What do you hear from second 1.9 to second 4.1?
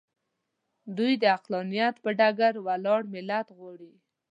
پر ډګر ولاړ ملت غواړي.